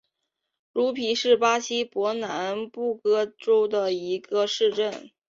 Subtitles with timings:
[0.73, 5.11] 茹皮是巴西伯南布哥州的一个市镇。